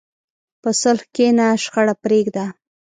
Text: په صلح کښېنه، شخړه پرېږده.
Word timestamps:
په 0.61 0.69
صلح 0.81 1.03
کښېنه، 1.15 1.47
شخړه 1.63 1.93
پرېږده. 2.03 2.45